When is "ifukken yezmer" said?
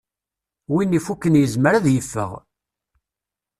0.97-1.73